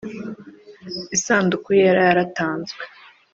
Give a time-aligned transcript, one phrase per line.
[1.15, 2.81] Isanduku yera yaratanzwe